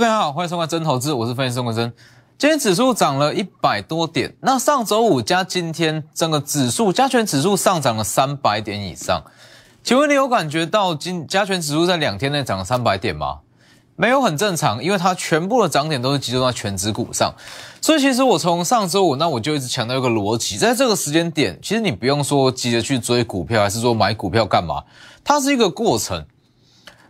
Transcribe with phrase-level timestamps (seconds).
[0.00, 1.92] 各位好，欢迎收看真投资，我是分析师钟国真。
[2.38, 9.22] 今天指数涨了一百多点，那上周五加今天整个指数加权指数上涨了三百点以上。
[9.84, 13.40] 请问你有感觉到今加权指数在两天内涨了三百点吗？
[13.94, 17.34] 没有，很正常，因为它全部的涨点都是集中在全指股上。
[17.82, 24.82] 所以其实我从上周五，那我就一直强调一个逻辑，在这个时间点，其实你不用说急着去追股票，还是说买股票干嘛？
[25.22, 26.24] 它是一个过程。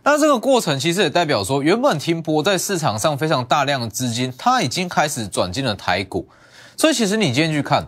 [0.03, 6.27] 那这个过程其实也代表说，原本停泊在市场上非常大量的资金，它已经开始转进了台股。
[6.75, 7.87] 所以其实你今天去看，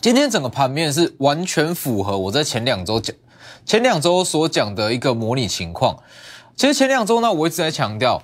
[0.00, 3.14] 今天整个盘面是完全符合我在前两周讲、
[3.66, 5.98] 前两周所讲的一个模拟情况。
[6.56, 8.22] 其实前两周呢，我一直在强调，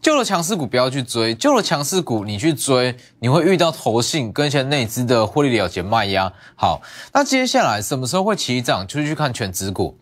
[0.00, 6.32] 旧的强势股不要去追，旧的强势股你去追，你会遇到投信跟一些内资的获利了结卖压。
[6.54, 6.80] 好，
[7.12, 9.98] 那接下来什么时候会起涨，就去看全指股。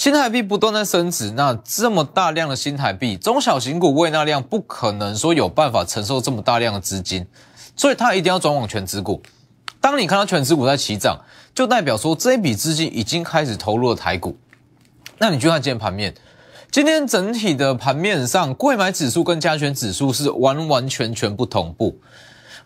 [0.00, 7.26] 新台币不断在升值，那这么大量的新台币，中小型股未纳量不可能说有办法承受这么大量的资金，
[7.76, 9.20] 所以它一定要转往全指股。
[9.78, 11.20] 当你看到全指股在起涨，
[11.54, 14.34] 就代表说这一笔资金已经开始投入了台股。
[15.18, 16.14] 那你去看今天盘面，
[16.70, 22.00] 今天整体的盘面上，贵买指数跟加权指数是完完全全不同步。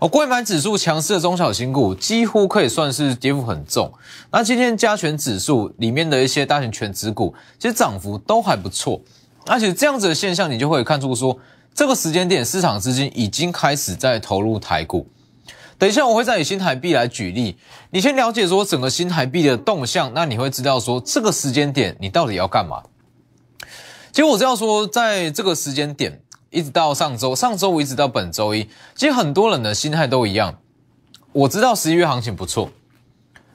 [0.00, 3.92] 哦，贵买指数强势的中小型股几乎可以算是跌幅很重。
[4.32, 9.00] 那今天加权指数里面的一些大型全指股，其实涨幅都还不错。
[9.46, 11.38] 而且这样子的现象，你就会看出说，
[11.72, 15.06] 这个时间点市场资金已经开始在投入台股。
[15.78, 17.56] 等一下我会再以新台币来举例，
[17.90, 22.82] 你先了解说整个新台币的动向，那你会知道说这个时间点你到底要干嘛。
[24.12, 26.20] 其实我知道说，在这个时间点。
[26.54, 30.60] 一直到上周，上周五一直到本周一，其实很多人的心态都一样。
[31.32, 32.70] 我知道十一月行情不错，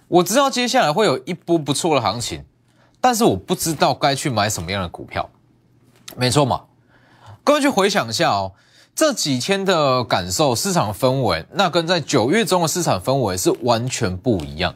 [0.10, 2.44] 我知道接下来会有一波不错的行情，
[3.00, 5.30] 但是我不知道该去买什么样的股票。
[6.18, 6.64] 没错嘛，
[7.46, 8.52] 各位去回想一下哦，
[8.94, 14.76] 这几天的感受，市场氛围，那跟在九月中的市场氛围是完全不一样。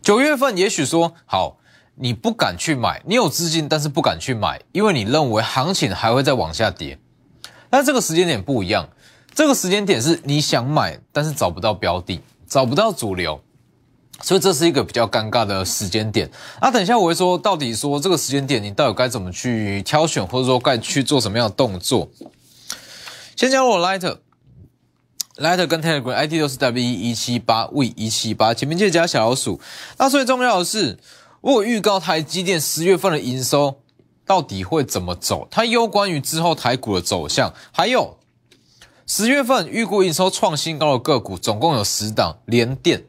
[0.00, 1.58] 九月份也许说好。
[1.94, 6.98] 你不敢去买，你有资金，但是不敢去买，因为你认为行情还会再往下跌。
[7.72, 8.86] 但这个时间点不一样，
[9.34, 13.40] 这个时间点是你想买，但是找不到标的，找不到主流，
[14.20, 16.30] 所以这是一个比较尴尬的时间点。
[16.60, 22.10] 那等一下我会说，到底说这个时间点你到底该怎么去挑选，或者说该去做什么样的动作？
[23.34, 29.58] 先加入我 Light，Light 跟 Telegram ID 都是 W 一七八 V 一七八，前面记得加小老鼠。
[29.96, 30.98] 那最重要的是。
[31.42, 33.80] 我预告台积电十月份的营收
[34.26, 35.46] 到底会怎么走？
[35.50, 38.16] 它有关于之后台股的走向，还有
[39.06, 43.04] 十月份预估营收创新高的个股，总共有十档，连电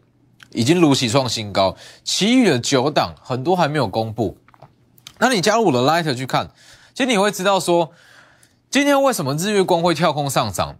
[0.51, 4.37] 已经如期创新高，其余的九档很多还没有公布。
[5.19, 6.51] 那你加入我的 Light 去看，
[6.93, 7.91] 其实你会知道说，
[8.69, 10.75] 今天为什么日月光会跳空上涨，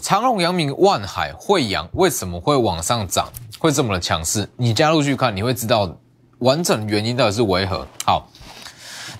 [0.00, 4.48] 长隆、阳明、万海、惠阳为什么会往上涨，会这么的强势？
[4.56, 5.96] 你加入去看，你会知道。
[6.40, 7.86] 完整原因到底是为何？
[8.06, 8.26] 好，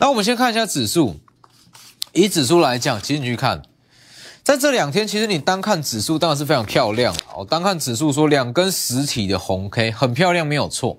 [0.00, 1.20] 那我们先看一下指数。
[2.12, 3.62] 以指数来讲，其实你去看，
[4.42, 7.44] 在这两天，其实你单看指数当然是非常漂亮哦。
[7.44, 10.98] 单看指数说两根实体的红 K 很漂亮，没有错。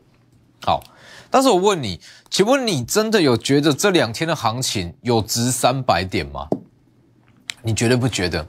[0.63, 0.83] 好，
[1.31, 6.47] 但是我问你，请问你真的有觉得这两天的行情有值三百点吗？
[7.63, 8.45] 你绝对不觉得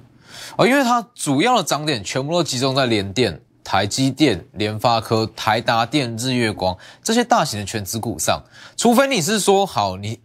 [0.59, 3.41] 哦，因为它主要的涨点全部都集中在联电。
[3.65, 8.43] 台积电、联发科、台达电、日月光这些大型的全指股上，
[8.77, 10.19] 除非你是说好，你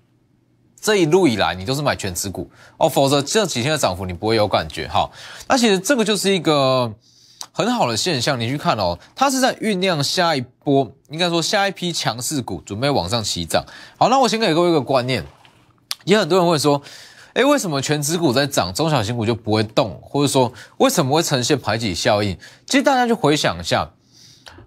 [0.79, 4.87] 这一路以来你都是买全指股哦，否则这几天的涨幅你不会有感觉。
[4.87, 5.09] 哈，
[5.47, 6.93] 那其实这个就是一个
[7.51, 13.65] 很好的现象，你去看哦，它是在酝酿下一波，应该说下一批强势股准备往上起涨。
[13.97, 15.25] 好，那我先给各位一个观念，
[16.05, 16.81] 也很多人会说。
[17.33, 20.01] 哎，为什么全指股在涨，中小型股就不会动？
[20.01, 22.35] 或者说，为什么会呈现排挤效应？
[22.65, 23.91] 其实大家去回想一下，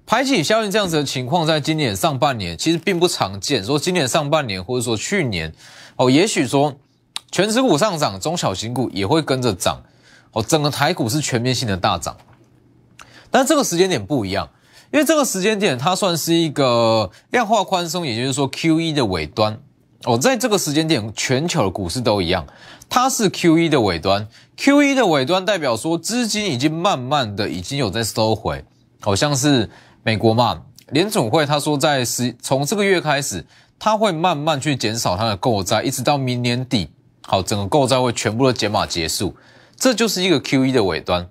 [0.06, 3.64] 排挤效应这样子的情况，在今年上半年其实并不常见。
[3.64, 5.52] 说今年上半年，或者说去年，
[6.00, 6.74] 哦，也许说
[7.30, 9.82] 全指股上涨，中小型股也会跟着涨。
[10.32, 12.16] 哦，整个台股是全面性的大涨，
[13.30, 14.48] 但这个时间点不一样，
[14.92, 19.60] 因为这个时间点它算是一个量化宽松，也就是说 Q E 的尾端。
[20.04, 22.46] 哦，在这个时间点，全球的股市都一样，
[22.88, 24.26] 它是 Q E 的尾端
[24.56, 28.64] ，Q E 的尾端代表说资金已经慢慢的已经有在收回，
[29.00, 29.68] 好像是
[30.02, 33.44] 美国嘛，联总会他说在十从这个月开始，
[33.80, 36.90] 它会慢慢去减少它的购债，一直到明年底，
[37.26, 39.34] 好，整个购债会全部的减码结束，
[39.74, 41.26] 这就是一个 Q E 的尾端，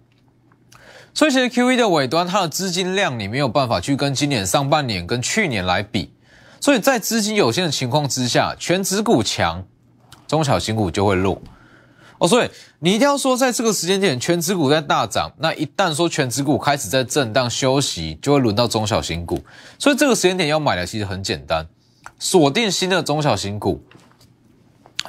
[1.14, 6.12] 所以其实 Q E 的尾端，它的资金量你没有办法去跟今年上半年跟去年来比。
[6.60, 9.64] 所以在资金有限的情况之下，全指股强，
[10.28, 11.42] 中小型股就会弱。
[12.18, 12.50] 哦，所以
[12.80, 19.40] 你一定要说，在这个时间点，全指股在大涨，那一旦说全指股开始在震荡休息，就会轮到中小型股。
[19.78, 21.66] 所以这个时间点要买的其实很简单，
[22.20, 23.82] 锁定新的中小型股，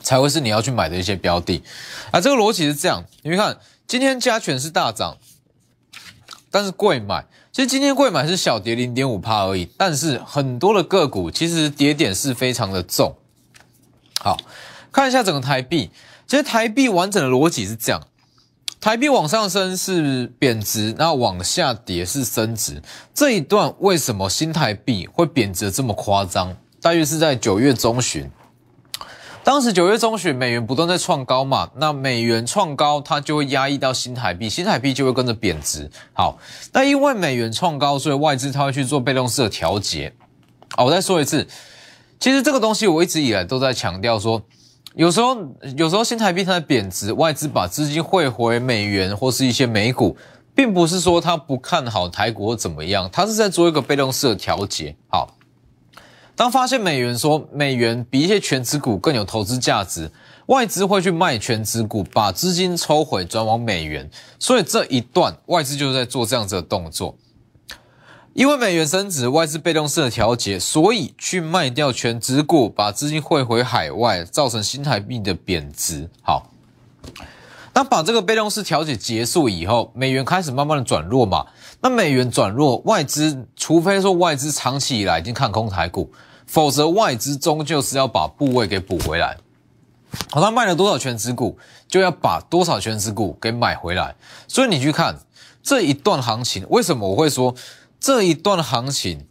[0.00, 1.62] 才会是你要去买的一些标的。
[2.12, 5.18] 啊，这个逻辑是这样，你们看，今天加权是大涨，
[6.50, 13.16] 但是贵买，其实今天贵买是小跌零点五帕而已，但是很多的个股其实跌点是非常的重。
[14.20, 14.36] 好，
[14.92, 15.90] 看一下整个台币。
[16.26, 18.06] 其实台币完整的逻辑是这样：
[18.80, 22.80] 台币往上升是贬值，那往下跌是升值。
[23.12, 26.56] 这一段为什么新台币会贬值这么夸张？
[26.82, 28.30] 大约是在九月中旬，
[29.44, 35.90] 当时九月中旬美元不断在创高嘛，那美元创高，它就会压抑到新台币，新台币就会跟着贬值。
[36.12, 36.38] 好，
[36.72, 40.12] 那因为美元创高，所以外资它会去做被动式的调节。
[40.76, 41.46] 好，我再说一次，
[42.18, 44.42] 其实这个东西我一直以来都在强调说。
[44.94, 45.36] 有时候，
[45.76, 50.16] 有时候新台币它在贬值，外资把资金汇回美元或是一些美股，
[50.52, 54.96] 并不是说他不看好台股或怎么样，他是在做一个被动式的调节。
[55.08, 55.32] 好，
[56.40, 60.10] 当发现美元说美元比一些全值股更有投资价值，
[60.46, 64.08] 外资会去卖全值股，把资金抽回转往美元，
[64.38, 67.14] 所以这一段外资就是在做这样子的动作。
[68.32, 76.08] 因为美元升值，外资被动式的调节，所以去卖掉全值股，把资金汇回海外，造成新台币的贬值。
[76.22, 76.50] 好，
[77.74, 81.44] 那把这个被动式调节结束以后，美元开始慢慢的转弱嘛。
[81.82, 86.10] 那美元转弱，外资除非说外资长期以来已经看空台股，
[86.50, 89.36] 否则外资终究是要把部位给补回来。
[90.32, 91.56] 好，他卖了多少全值股，
[91.86, 94.16] 就要把多少全值股给买回来。
[94.48, 95.16] 所以你去看
[95.62, 97.54] 这一段行情，为什么我会说？
[98.00, 99.26] 这一段行情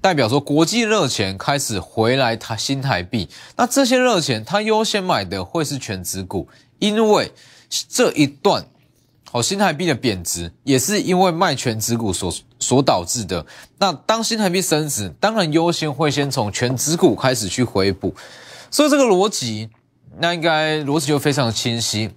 [0.00, 3.28] 代表说，国际热钱开始回来，它新台币。
[3.56, 6.48] 那这些热钱，它优先买的会是全值股，
[6.80, 7.30] 因为
[7.88, 8.66] 这一段
[9.30, 13.44] 好新台币的贬值，也是因为卖全值股所所导致的。
[13.78, 18.14] 那当新台币升值，当然优先会先从全值股开始去回补。
[18.70, 19.68] 所以这个逻辑，
[20.18, 22.10] 那应该逻辑就非常清晰。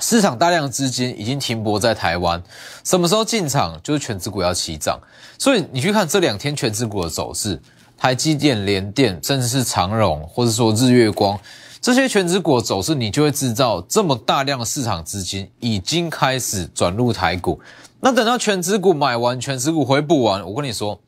[0.00, 2.40] 市场大量资金已经停泊在台湾，
[2.84, 4.98] 什么时候进场就是全指股要起涨，
[5.38, 7.60] 所以你去看这两天全指股的走势，
[7.96, 11.36] 台积电、联电，甚至是长荣，或者说日月光
[11.80, 17.60] 这些全职股走势，你就会知道这么大量的市场资金已经开始转入台股。
[18.00, 21.00] 那等到全职股买完，全职股回补完，我跟你说，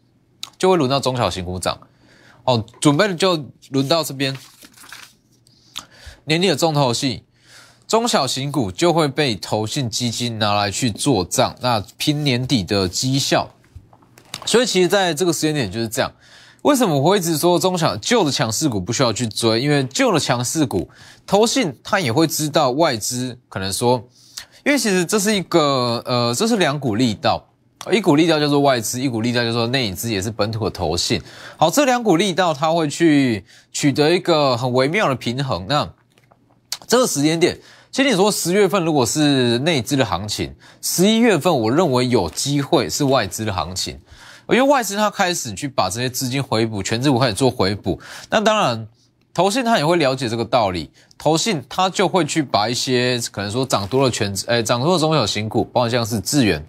[0.59, 1.79] 就会轮到中小型股涨。
[2.45, 4.37] 哦，准备就轮到这边
[6.25, 7.25] 年底的重头戏。
[7.87, 13.51] 中小型股就会被投信基金拿来去做账，那拼年底的绩效。
[14.47, 16.13] 所以其实在这个时间点就是这样。
[16.63, 19.61] 为什么我会一直说中小旧的强势股不需要去追？
[19.61, 20.91] 因为旧的强势股，
[21.27, 24.07] 投信它也会知道外资可能说，
[24.65, 27.43] 因为其实这是一个呃，这是两股力道，
[27.91, 31.23] 一股力道叫做外资，一股力道叫做内资，也是本土的投信。
[31.57, 35.65] 好，这两股力道它会去取得一个很微妙的平衡。
[35.67, 35.89] 那
[36.87, 37.59] 这个时间点。
[37.93, 43.99] 其实你说十月份如果是内资的行情，十一月份我认为有机会是外资的行情，
[44.53, 48.01] 因为外资它开始去把这些资金回补，全资股开始做回补。
[48.31, 48.87] 那当然，
[49.33, 56.67] 投信它也会了解这个道理，投信它就会去把一些可能说涨多了全，哎，涨多了中小型股，包括像是智远、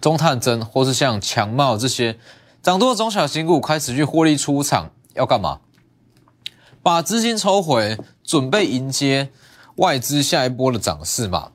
[0.00, 2.16] 中探针，或是像强茂这些
[2.62, 5.60] 涨多了中小型股开始去获利出场，要干嘛？
[6.82, 9.30] 把资金抽回，准备迎接。
[9.76, 11.50] 外资下一波的涨势嘛，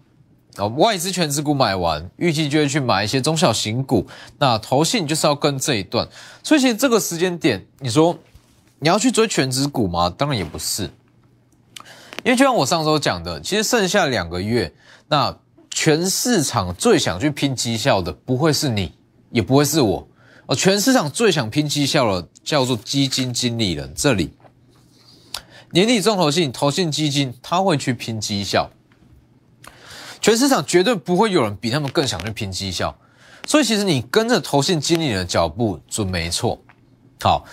[0.57, 4.07] 哦，外资全资股买完，预计就会去买一些中小型股。
[4.39, 6.07] 那投信就是要跟这一段，
[6.43, 8.17] 所以其实这个时间点，你说
[8.79, 10.13] 你要去追全资股吗？
[10.17, 10.83] 当然也不是，
[12.23, 14.73] 因为就像我上周讲的，其实剩下两个月，
[15.07, 15.37] 那
[15.69, 18.93] 全市场最想去拼绩效的，不会是你，
[19.29, 20.07] 也不会是我，
[20.47, 24.33] 哦，全市场最想拼绩效的叫做基金经理人这里。
[25.71, 28.69] 年底重头性，投信基金他会去拼绩效，
[30.27, 32.93] 全市场绝对不会有人比他们更想去拼绩效，
[33.45, 36.59] 所以其实你跟着投信经理人的脚步准没错。
[37.21, 37.45] 好，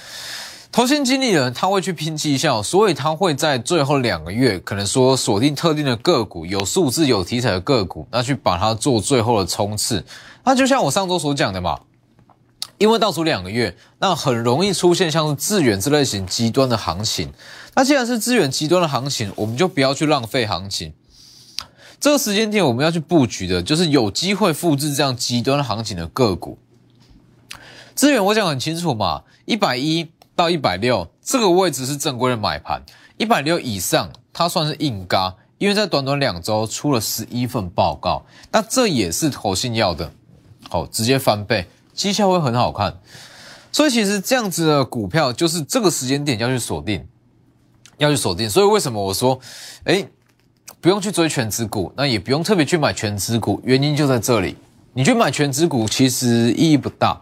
[0.73, 10.05] 投信经理人他会去拼绩效，所以他会在最后两个月可能说锁定特定的个股，有数字有题材的个股，那去把它做最后的冲刺。
[10.43, 11.79] 那就像我上周所讲的嘛。
[12.79, 17.33] 因为倒数两个月，那很容易出现像是资源这类型极端的行情。
[17.77, 20.93] 那既然是资源极端的行情，我们就不要去浪费行情。
[22.01, 26.59] 这个时间点我们要去布局的，就是有机会复制这样极端行情的个股。
[27.95, 32.83] 资源我讲很清楚嘛，一百一到一百六这个位置是正规的买盘，
[33.17, 40.13] 一百六以上它算是硬嘎，因为在短短两周出了十一份报告，那这也是投信要的，
[40.69, 42.99] 好，直接翻倍，绩效会很好看。
[43.71, 47.07] 所以其实这样子的股票，就是这个时间点要去锁定，
[47.99, 48.51] 要去锁定。
[48.51, 49.39] 所以为什么我说，
[49.85, 50.07] 哎，
[50.85, 54.55] 不用去追全指股，那也不用特别去买全指股，原因就在这里。
[54.93, 57.19] 你去买全指股其实意义不大，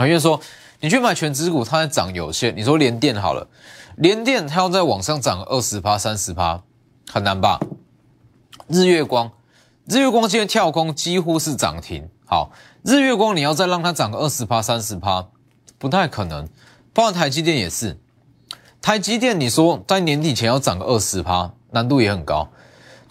[0.00, 0.40] 因为说
[0.80, 2.56] 你去买全指股，它在涨有限。
[2.56, 3.46] 你说连电好了，
[3.96, 6.62] 连电它要在往上涨二十趴、三十趴，
[7.12, 7.60] 很难吧？
[8.68, 9.30] 日月光，
[9.84, 12.08] 日月光今天跳空几乎是涨停。
[12.24, 12.50] 好，
[12.82, 15.28] 日月光你要再让它涨个二十趴、三十趴。
[15.76, 16.48] 不太可能，
[16.94, 17.98] 包括台积电也是。
[18.80, 22.48] 台积电，你说在年底前要涨个二十趴，难度也很高。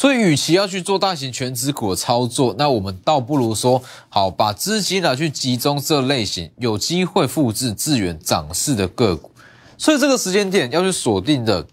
[0.01, 9.29] 所以，与其要去做大型全指股的操作，那我们倒不如说，好把资金拿去集中这类型有机会复制资源涨势的个股。
[9.77, 11.67] 所以，这个时间点要去锁定的，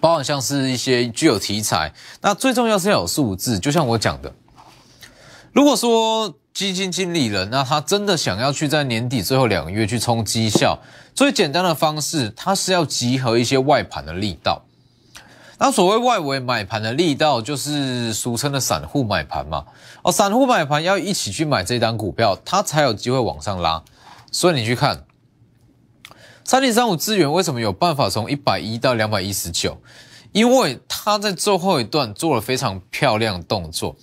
[0.00, 1.92] 包含像是一些具有题材。
[2.22, 4.32] 那最重要是要有数字，就像我讲的，
[5.52, 6.34] 如果说。
[6.54, 10.78] 基金经理人，那他真的想要去在年底最后两个月去冲绩效，
[11.12, 14.64] 最简单的方式，他是要集合一些外盘的力道。
[15.64, 19.64] 那所谓外围买盘的力道，就是俗称的散户买盘嘛。
[20.02, 23.82] 哦，散户买盘要一起去买这单股票，他才有机会往上拉。
[24.30, 25.06] 所以你去看
[26.44, 29.78] 三零三五资源为什么有办法从一百一到两百一十九？
[30.32, 33.96] 因为他在最后一段做了非常漂亮动作。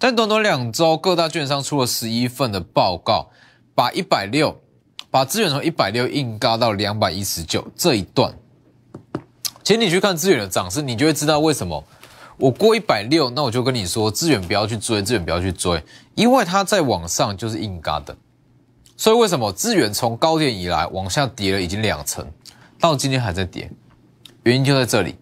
[0.00, 3.30] 但短短两周，各大券商出了十一份的报告，
[3.76, 4.60] 把一百六，
[5.08, 8.34] 把资源从一百六硬嘎到两百一十九这一段，
[9.70, 11.84] 请你去看资源的涨势，你就会知道为什么。
[12.38, 15.80] 我过一百六，那我就跟你说，资源不要去追，资源不要去追，
[16.16, 18.16] 因为它在往上就是硬嘎的，
[18.96, 22.26] 所以为什么资源从高点以来往下跌了已经两成，
[22.80, 23.70] 到今天还在跌，
[24.42, 25.14] 原因就在这里，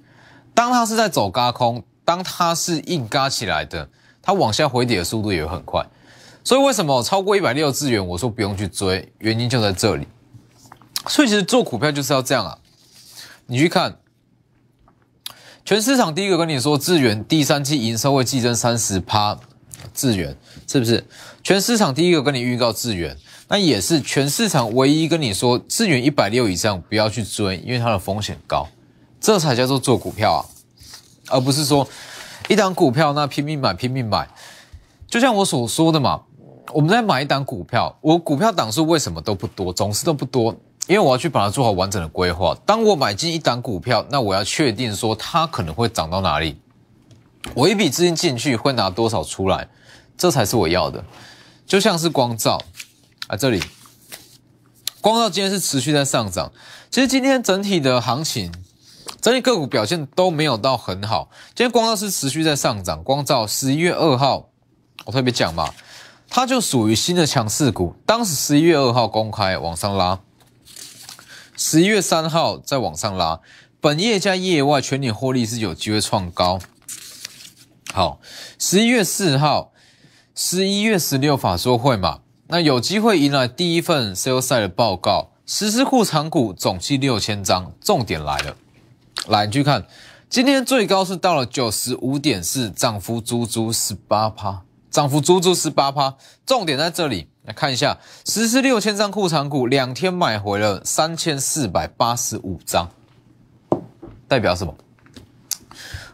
[0.55, 3.87] 当它是在走嘎空，当它是硬嘎起来的。
[4.23, 5.85] 它往下回跌的速度也很快，
[6.43, 10.09] 所以为什么超过一百六资源，我说不用去追，原因就在这里。
[11.07, 12.57] 所以其实做股票就是要这样啊，
[13.45, 13.99] 你去看，
[15.69, 19.39] 全市场第一个跟你说，智源第三季营收会季增三十趴，
[19.93, 20.35] 智源
[20.67, 21.05] 是不是？
[21.43, 23.15] 全市场第一个跟你预告智源，
[23.49, 28.67] 那也是全市场唯一跟你说，智源一百六以上不要去追，因为它的风险高，
[29.21, 30.41] 这才叫做做股票啊，
[31.29, 31.87] 而不是说。
[32.49, 34.27] 一档股票，那拼命买，拼命买，
[35.07, 36.23] 就像我所说的嘛。
[36.73, 40.57] 我们在买一档股票，我股票档数为什么都不多，总是都不多？
[40.89, 42.57] 因为我要去把它做好完整的规划。
[42.67, 46.59] 当我买进一档股票，那我要确定说它可能会涨到哪里，
[47.55, 49.69] 我一笔资金进去会拿多少出来，
[50.17, 51.05] 这才是我要的。
[51.67, 52.59] 就像是光照
[53.27, 53.63] 啊，这里
[55.03, 56.51] 光照今天是持续在上涨，
[56.91, 58.53] 其实今天整体的行情。
[59.21, 61.29] 整体个股表现都没有到很好。
[61.49, 64.49] 今天光照是持续在上涨，光照十一月二号，
[65.07, 65.73] 我特别讲嘛，
[66.29, 67.95] 它就属于新的强势股。
[68.07, 70.21] 当时十一月二号公开往上拉，
[71.61, 73.41] 十一月三号再往上拉，
[73.81, 76.61] 本业加业外全年获利是有机会创高。
[77.93, 78.21] 好，
[78.61, 79.73] 十一月四号，
[80.37, 88.57] 十一月十六法说会嘛，那有机会迎来第一份 sales 赛的报告，实施库藏股总计六千张，重点来了。
[89.27, 89.85] 来，你去看，
[90.31, 96.15] 今天最高是到了九十五点四，涨幅足足十八趴，涨幅足足十八趴。
[96.47, 102.89] 重点在这里，来看一下，实施六千张库藏股，两天买回了三千四百八十五张，
[104.27, 104.75] 代表什么？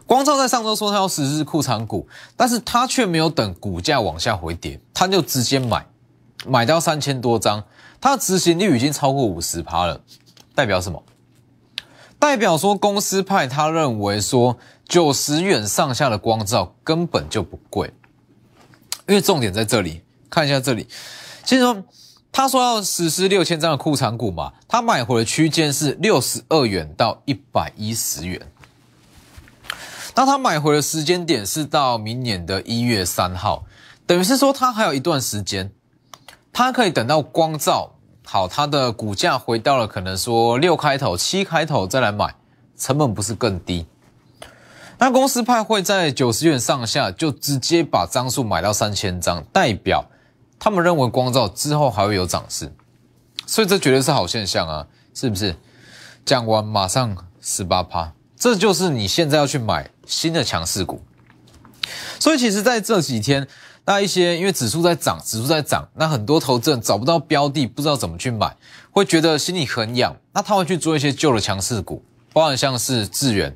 [0.05, 5.85] 光照在上周说他要实施库藏股，但是他却没有等股价往下回跌，他就直接买，
[6.45, 7.63] 买到三千多张，
[7.99, 9.99] 他执行率已经超过五十趴了，
[10.53, 11.01] 代表什么？
[12.19, 17.91] 代表说，公司派他认为说，九十元上下的光照根本就不贵，
[19.07, 20.87] 因为重点在这里，看一下这里，
[21.43, 21.83] 其实
[22.31, 28.41] 他说要实施六千张的库藏股嘛，他买回的区间是六十二元到一百一十元，
[30.15, 33.65] 那他买回的时间点是到明年的一月三号，
[34.05, 35.71] 等于是说他还有一段时间，
[36.51, 37.91] 他可以等到光照。
[38.27, 42.33] 好，它的股价回到了可能说六开头、七开头再来买，
[42.75, 43.85] 成本不是更低？
[44.97, 50.05] 那公司派会在九十元上下就直接把张数买到三千张，代表
[50.57, 52.71] 他们认为光照之后还会有涨势，
[53.45, 55.55] 所以这绝对是好现象啊，是不是？
[56.25, 61.01] 讲完马上十八趴，这就是你现在要去买新的强势股。
[62.19, 63.47] 所以其实在这几天。
[63.87, 68.51] 那一些因为指数在涨，指数在涨，那很多投资人找不到标的，不知道怎么去买，
[68.89, 70.17] 会觉得心里很痒。
[70.33, 73.55] 那他会去做一些旧的强势股，包含像是智源，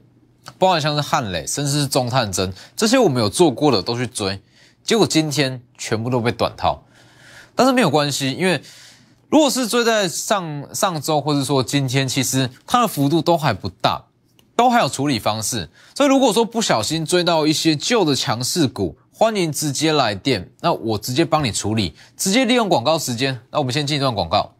[0.60, 4.40] 包含像是汉磊，甚至是中探针这些我们有做过的都去追，
[4.84, 6.84] 结果今天全部都被短套。
[7.56, 8.62] 但是没有关系，因为
[9.30, 14.04] 如果是追在上上周，或者说今天，其实它的幅度都还不大，
[14.56, 15.70] 都还有处理方式。
[15.96, 23.42] 所以如果说不小心追到一些旧的强势股，欢迎直接来电，那我直接帮你处理，直接利用广告时间。
[23.52, 24.54] 那我们先进一段广告。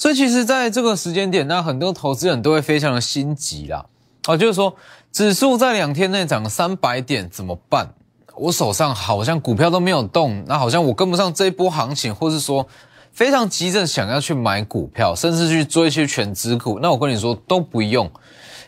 [0.00, 3.84] 所以其实在这个时间点，那很多投资人都会非常的心急啦。
[4.24, 4.74] 啊，就是说
[5.12, 7.92] 指数在两天内涨三百点怎么办？
[8.34, 12.66] 我手上好像股票都没有动，那好像我跟不上这一波行情，或是说
[13.12, 18.10] 非常急着想要去买股票，甚至去追一些全资股，那我跟你说都不用，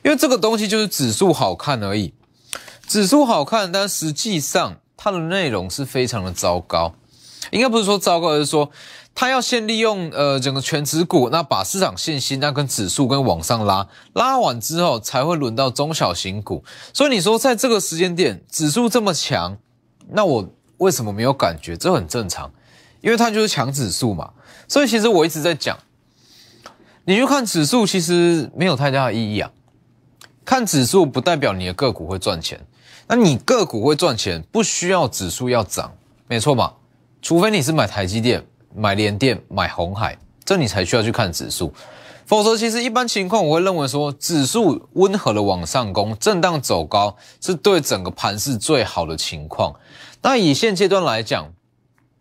[0.05, 2.13] 因为这个东西就是指数好看而已，
[2.87, 6.93] 指数好看，但实际上它的内容是非常的糟糕，
[7.51, 8.71] 应该不是说糟糕，而是说
[9.15, 16.65] 它要先利用呃整个全资股，那把市场信心那跟指数跟往上拉，拉完之后才会轮到中小型股，
[16.95, 19.57] 所以你说在这个时间点指数这么强。
[20.09, 21.77] 那我为什么没有感觉？
[21.77, 22.51] 这很正常，
[23.01, 24.31] 因为它就是强指数嘛。
[24.67, 25.79] 所以其实我一直在讲，
[27.05, 29.51] 你去看指数其实没有太大的意义啊。
[30.45, 32.61] 看指数不代表你的个股会赚钱，
[33.07, 35.93] 那你个股会赚钱不需要指数要涨，
[36.27, 36.73] 没错嘛？
[37.23, 41.73] 除非你是买台积电、买联电、买红海，这你才需要去看指数。
[42.25, 49.75] 否则，其实一般情况，我会认为说，指数温和的往上攻，震荡走高，是对整个盘势最好的情况。
[50.23, 51.53] 那以现阶段来讲，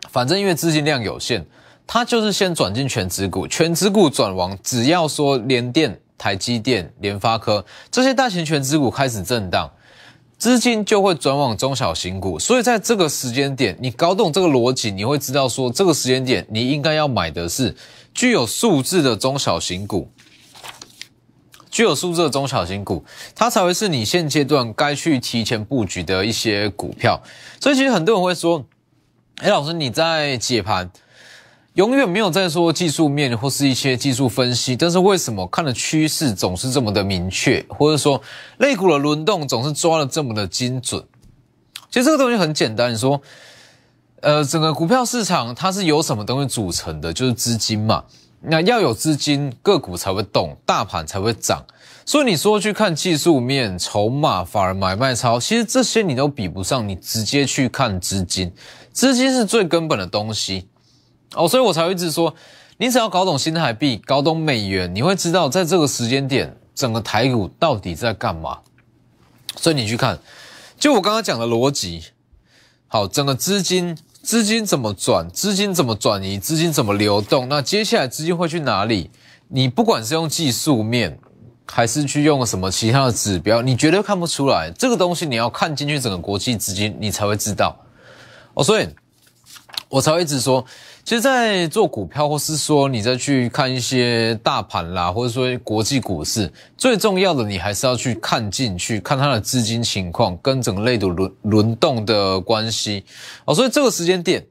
[0.10, 1.46] 反正因为资金量有限，
[1.88, 9.72] 它就是先转进全指股，全指股转王，只要说联电、台积电、联发科这些大型全指股开始震荡，
[10.41, 12.39] 资金就会转往中小型股。
[12.39, 17.75] 所以在这个时间点，你搞懂这个逻辑，你会知道说，这个时间点你应该要买的是。
[18.11, 20.09] 具有素质的中小型股，
[21.70, 27.22] 具有素质的中小型股，它才会是你现阶段该去提前布局的一些股票。
[27.61, 28.66] 所以，其实很多人会说
[29.42, 30.89] ：“哎，老师，你在解盘，
[31.74, 38.22] 永远没有在说技术面或是一些技术分析，但是为什么看的趋势总是这么的明确，或者说
[38.57, 41.03] 类股的轮动总是抓的这么的精准？”
[41.90, 43.22] 其实这个东西很简单，你说。
[44.24, 47.12] 呃，整个股票市场它是由什么东西组成的？
[47.12, 48.03] 就是资金嘛。
[48.40, 51.66] 那要有资金，个股才会动，大盘才会涨。
[52.05, 56.88] 所以你说去看技术面、筹码、法人买卖超，其实这些你都比不上。
[56.88, 58.53] 你直接去看资金，
[58.94, 60.68] 资金是最根本的东西
[61.35, 61.48] 哦。
[61.48, 62.33] 所以我才会一直说，
[62.77, 68.59] 你只要搞懂新台币，搞懂美元，你会知道在这个时间点，整个台股到底在干嘛。
[69.55, 70.20] 所以你去看，
[70.79, 72.03] 就我刚刚讲的逻辑，
[72.87, 73.98] 好，整个资金。
[74.24, 75.27] 资金怎么转？
[75.31, 76.37] 资金怎么转移？
[76.37, 77.50] 资金怎么流动？
[77.50, 79.09] 那接下来资金会去哪里？
[79.48, 81.17] 你不管是用技术面，
[81.65, 84.70] 还是去用什么其他的指标，你绝对看不出来。
[84.77, 87.75] 这个东西你要看进去整个国际资金，你才会知道。
[88.53, 88.87] 哦，所以
[89.89, 90.63] 我才会一直说。
[91.03, 103.03] 其实，在做股票，或是说你再去看一些大盘啦，或者说国际股市，最重要的你还是要去看进去，看它的资金情况跟整个类的轮轮动的关系
[103.46, 103.53] 哦。
[103.53, 104.46] 所以这个时间点，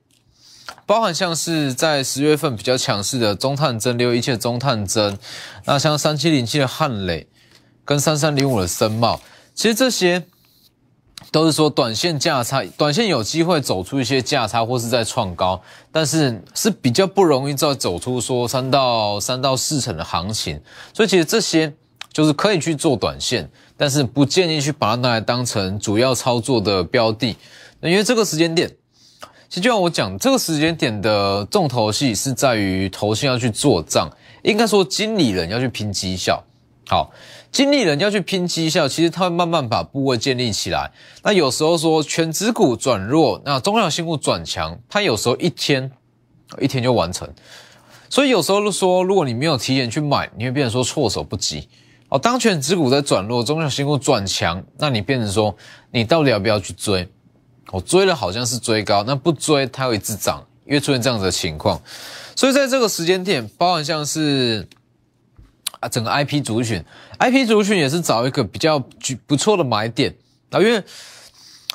[0.84, 5.16] 包含像是在十月份比较强势的中探针六一七的中探针，
[5.64, 7.26] 那像三七零七的汉磊
[7.84, 9.20] 跟三三零五的森茂，
[9.54, 10.24] 其实这些。
[11.30, 15.61] 都是说短线价差，短线有机会走出一些价差或是在创高，
[15.92, 20.61] 但是是比较不容易再走出说三到三到四成的行情，
[20.92, 21.72] 所以其实这些
[22.12, 27.37] 就是可以去做短线，但是不建议去把它拿来当成主要操作的标的，
[27.80, 28.68] 因为这个时间点，
[29.48, 34.11] 其实就像我讲，这个时间点的重头戏是在于头先要去做账，
[34.42, 36.42] 应该说经理人要去拼绩效，
[36.88, 37.12] 好。
[37.52, 40.88] 经理人要去拼绩效，其实他会慢慢把部位建立起来。
[41.24, 45.90] 那有时候说全指股转弱，那中小新股转强，它有时候一天
[46.60, 47.28] 一天就完成。
[48.08, 51.68] 所以有时候说，如果你没有提前去买，你会变成说措手不及
[52.08, 52.16] 哦。
[52.16, 55.52] 当全指股在转弱，中小新股转强，那你变成说
[55.90, 57.08] 你到底要不要去追？
[57.72, 61.82] 我追了好像是追高，那不追它会一直涨，因为出现这样子的情况。
[62.36, 64.68] 所以在这个时间点，包含像是。
[65.80, 66.82] 啊，整个 IP 族群
[67.18, 68.78] ，IP 族群也是找一个比较
[69.26, 70.14] 不错的买点
[70.50, 70.82] 啊，因为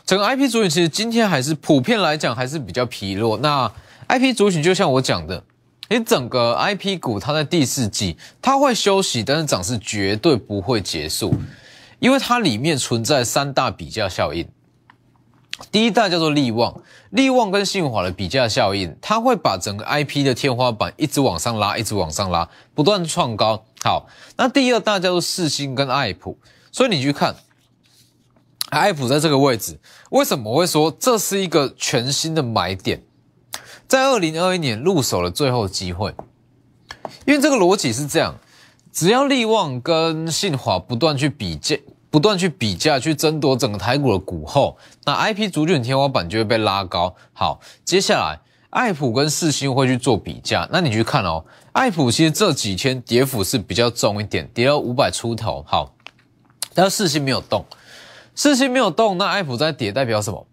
[0.06, 3.36] 整个 IP 族群其实今天还是普遍来讲还是比较疲弱。
[3.38, 3.72] 那
[4.08, 5.44] IP 族群就像我讲的，
[5.90, 11.34] 你整个 IP 股它在第四季它会休息，但是涨势绝对不会结束，
[11.98, 14.48] 因为它里面存在三大比价效应。
[15.72, 23.66] 第一大叫做利旺，利旺跟信华的比价效应，它会把整个 IP 的天花板一直往上拉，一直往上拉，不断创高。
[23.86, 26.36] 好，那第二大叫做世星跟爱普，
[26.72, 27.36] 所以你去看
[28.72, 33.04] 爱普在这个位置，为什么会说这是一个全新的买点？
[33.88, 36.16] 在二零二一年入手的最后机会，
[37.28, 38.34] 因为这个逻辑是这样：
[38.92, 41.78] 只要利旺跟信华不断去比价、
[42.10, 47.16] 不断去比价、去争夺整个台股的股后，那 I P 主卷天花板就会被拉高。
[47.34, 48.40] 好，接下来
[48.72, 51.46] 爱普跟世星会去做比价，那你去看哦，
[51.76, 55.62] 爱普其实这几天跌幅是比较重一点，跌了五百出头。
[55.68, 55.94] 好，
[56.74, 57.66] 但四星没有动，
[58.34, 60.48] 四星没有动，那爱普在跌，代表什么？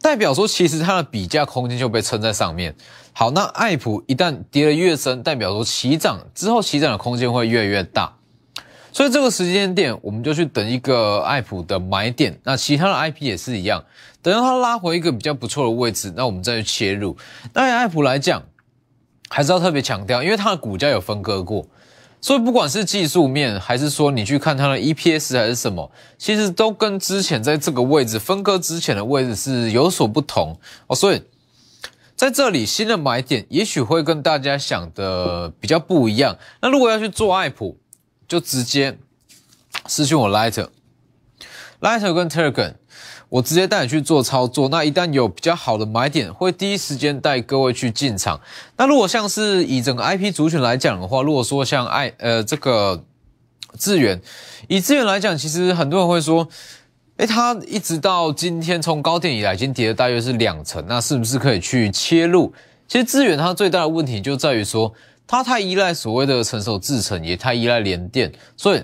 [0.00, 2.72] 代表说，其实它的比价空间就被撑在上面。
[3.12, 8.14] 好，那爱普一旦跌得越深，代表说起涨之后起涨的空间会越来越大。
[8.92, 12.38] 所以这个时间点，我们就去等一个爱普的买点。
[12.44, 13.84] 那其他的 IP 也是一样，
[14.22, 17.16] 等到它拉回一个比较不错的位置，那我们再去切入。
[17.52, 18.44] 那爱普来讲，
[19.28, 21.66] 还是要特别强调，因为它的股价有分割过。
[22.20, 30.96] 所以不管是技术面，还是说你去看它的 EPS 还是什么，其实都跟之前在这个位置分割之前的位置是有所不同哦。
[30.96, 31.22] 所以
[32.16, 36.36] 在这里新的买点，也许会跟大家想的比较不一样。
[36.62, 37.76] 那如果要去做爱普，
[38.26, 38.98] 就直接
[39.86, 42.74] 私信我 Lighter，Lighter 跟 Telegram。
[43.36, 48.40] 我直接带你去做操作，那一旦有比较好的买点，会第一时间带各位去进场。
[48.78, 53.04] 那如果像是以整个 IP 族群来讲的话，如果说像爱呃这个
[53.76, 54.18] 资源，
[54.68, 56.48] 以资源来讲，其实很多人会说，
[57.18, 62.54] 诶，它一直到今天从高点以来已经跌了大约是两成，那是不是可以去切入？
[62.88, 64.90] 其实资源它最大的问题就在于说，
[65.26, 68.82] 它太依赖所谓的成熟制程，也太依赖联电，所以。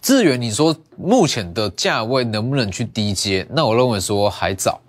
[0.00, 3.46] 智源，你说目前的价位能不能去低接？
[3.50, 4.80] 那我认为说还早，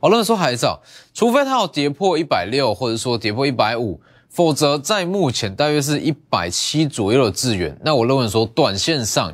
[0.00, 0.82] 我认为说还早，
[1.14, 9.32] 除非它要跌破一百六，或者说跌破一百五，否则在目前大约是一百七左右的智源，那我认为说短线上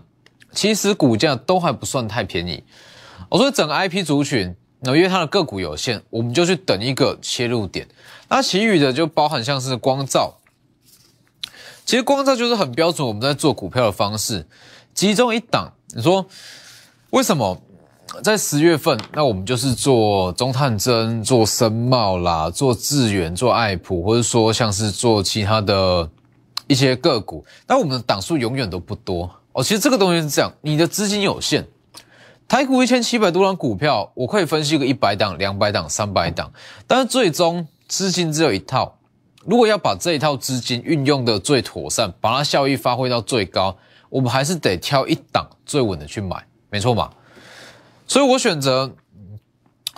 [0.53, 2.63] 其实股价都还不算太便宜。
[3.29, 7.89] 我说整个 IP 族群，那因为它的个股有限，我们就去等一个切入点。
[8.29, 10.35] 那其余的就包含像是光照，
[11.85, 14.47] 其实光照就是很标准我们在做股票的方式。
[14.97, 16.25] 其中一档，你说
[17.11, 17.55] 为什么
[18.25, 18.99] 在十月份？
[19.13, 26.09] 那我们就是做中探针、做深茂啦、做智源、做爱普，或者说像是做其他的
[26.67, 27.45] 一些个股。
[27.67, 29.63] 但我们的档数永远都不多哦。
[29.63, 31.67] 其实这个东西是这样，你的资金有限，
[32.49, 36.51] 台股一千七百多张股票，我可以分析个一百档、两百档、三百档，
[36.87, 38.97] 但是最终资金只有一套。
[39.45, 43.77] 如果要把这一套资金运用的最妥善，把它效益发挥到最高。
[44.17, 47.11] 我们还是得挑一档最稳的去买，没错嘛？
[48.07, 48.91] 所以我选择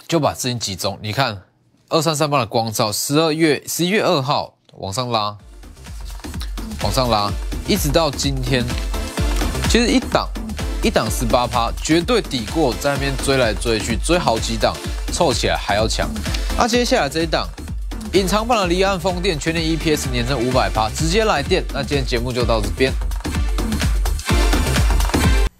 [0.09, 0.99] 就把资金集中。
[1.01, 1.43] 你看，
[1.89, 5.39] 二三三八的光照，十二月十一月二号往上拉，
[6.83, 7.31] 往上拉，
[7.69, 8.65] 一直到今天，
[9.71, 10.29] 其实一档
[10.83, 14.75] 一档十八趴，绝对抵过在那边追来追去，追好几档，
[15.13, 16.11] 凑起来还要强。
[16.57, 17.49] 那接下来这一档
[18.15, 21.63] 隐藏版的离岸风电，全年 EPS 年增五百趴，直接来电。
[21.73, 22.93] 那今天节目就到这边。